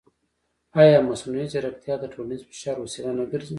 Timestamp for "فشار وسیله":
2.49-3.11